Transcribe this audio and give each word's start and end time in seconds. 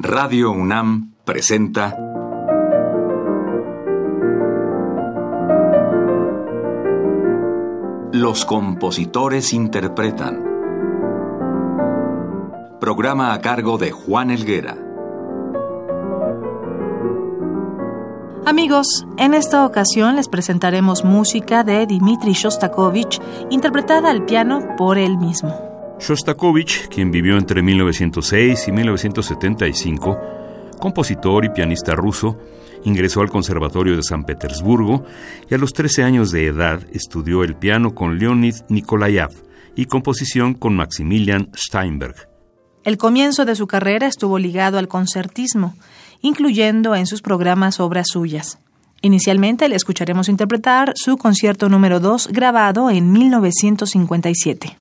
Radio 0.00 0.52
UNAM 0.52 1.14
presenta 1.24 1.96
Los 8.12 8.44
compositores 8.44 9.52
interpretan. 9.52 10.44
Programa 12.80 13.32
a 13.32 13.40
cargo 13.40 13.76
de 13.76 13.90
Juan 13.90 14.30
Elguera. 14.30 14.78
Amigos, 18.46 19.04
en 19.16 19.34
esta 19.34 19.66
ocasión 19.66 20.14
les 20.14 20.28
presentaremos 20.28 21.04
música 21.04 21.64
de 21.64 21.84
Dmitri 21.88 22.34
Shostakovich, 22.34 23.20
interpretada 23.50 24.10
al 24.10 24.24
piano 24.24 24.76
por 24.76 24.96
él 24.96 25.18
mismo. 25.18 25.67
Shostakovich, 26.00 26.88
quien 26.88 27.10
vivió 27.10 27.36
entre 27.36 27.62
1906 27.62 28.68
y 28.68 28.72
1975, 28.72 30.18
compositor 30.78 31.44
y 31.44 31.50
pianista 31.50 31.94
ruso, 31.94 32.38
ingresó 32.84 33.20
al 33.20 33.30
Conservatorio 33.30 33.96
de 33.96 34.02
San 34.02 34.24
Petersburgo 34.24 35.04
y 35.50 35.54
a 35.54 35.58
los 35.58 35.72
13 35.72 36.04
años 36.04 36.30
de 36.30 36.46
edad 36.46 36.80
estudió 36.92 37.42
el 37.42 37.56
piano 37.56 37.94
con 37.94 38.18
Leonid 38.18 38.54
Nikolayev 38.68 39.30
y 39.74 39.86
composición 39.86 40.54
con 40.54 40.76
Maximilian 40.76 41.50
Steinberg. 41.56 42.28
El 42.84 42.96
comienzo 42.96 43.44
de 43.44 43.56
su 43.56 43.66
carrera 43.66 44.06
estuvo 44.06 44.38
ligado 44.38 44.78
al 44.78 44.88
concertismo, 44.88 45.74
incluyendo 46.22 46.94
en 46.94 47.06
sus 47.06 47.22
programas 47.22 47.80
obras 47.80 48.06
suyas. 48.10 48.58
Inicialmente 49.02 49.68
le 49.68 49.76
escucharemos 49.76 50.28
interpretar 50.28 50.92
su 50.96 51.18
concierto 51.18 51.68
número 51.68 52.00
2 52.00 52.28
grabado 52.32 52.90
en 52.90 53.12
1957. 53.12 54.78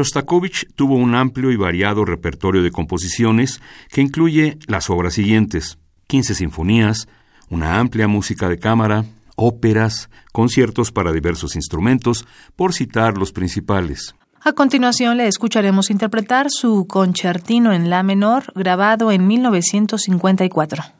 Shostakovich 0.00 0.66
tuvo 0.74 0.94
un 0.94 1.14
amplio 1.14 1.50
y 1.50 1.56
variado 1.56 2.06
repertorio 2.06 2.62
de 2.62 2.70
composiciones 2.70 3.60
que 3.90 4.00
incluye 4.00 4.58
las 4.66 4.88
obras 4.88 5.12
siguientes: 5.12 5.76
15 6.06 6.34
sinfonías, 6.34 7.06
una 7.50 7.78
amplia 7.78 8.08
música 8.08 8.48
de 8.48 8.58
cámara, 8.58 9.04
óperas, 9.36 10.08
conciertos 10.32 10.90
para 10.90 11.12
diversos 11.12 11.54
instrumentos, 11.54 12.26
por 12.56 12.72
citar 12.72 13.18
los 13.18 13.32
principales. 13.32 14.14
A 14.40 14.54
continuación 14.54 15.18
le 15.18 15.26
escucharemos 15.26 15.90
interpretar 15.90 16.46
su 16.48 16.86
concertino 16.86 17.74
en 17.74 17.90
la 17.90 18.02
menor 18.02 18.50
grabado 18.54 19.12
en 19.12 19.26
1954. 19.26 20.99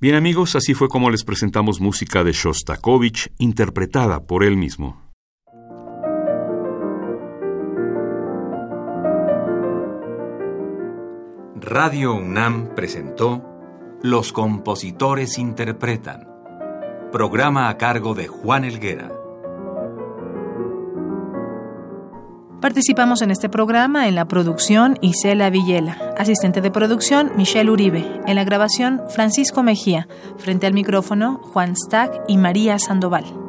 Bien 0.00 0.14
amigos, 0.14 0.56
así 0.56 0.72
fue 0.72 0.88
como 0.88 1.10
les 1.10 1.24
presentamos 1.24 1.78
música 1.78 2.24
de 2.24 2.32
Shostakovich 2.32 3.30
interpretada 3.36 4.24
por 4.24 4.44
él 4.44 4.56
mismo. 4.56 4.98
Radio 11.54 12.14
UNAM 12.14 12.74
presentó 12.74 13.44
Los 14.02 14.32
compositores 14.32 15.36
interpretan, 15.36 16.26
programa 17.12 17.68
a 17.68 17.76
cargo 17.76 18.14
de 18.14 18.26
Juan 18.26 18.64
Elguera. 18.64 19.19
Participamos 22.60 23.22
en 23.22 23.30
este 23.30 23.48
programa 23.48 24.06
en 24.06 24.14
la 24.14 24.26
producción 24.26 24.98
Isela 25.00 25.48
Villela, 25.48 25.96
asistente 26.18 26.60
de 26.60 26.70
producción 26.70 27.32
Michelle 27.34 27.70
Uribe, 27.70 28.20
en 28.26 28.36
la 28.36 28.44
grabación 28.44 29.00
Francisco 29.08 29.62
Mejía, 29.62 30.06
frente 30.36 30.66
al 30.66 30.74
micrófono 30.74 31.40
Juan 31.42 31.74
Stack 31.74 32.20
y 32.28 32.36
María 32.36 32.78
Sandoval. 32.78 33.39